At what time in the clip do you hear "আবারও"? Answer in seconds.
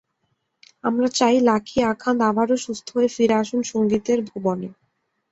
2.23-2.55